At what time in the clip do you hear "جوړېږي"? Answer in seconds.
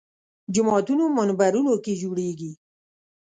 2.01-2.51